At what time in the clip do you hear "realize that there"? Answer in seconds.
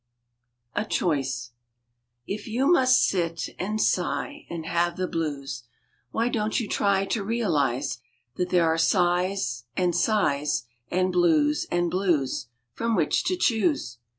7.23-8.65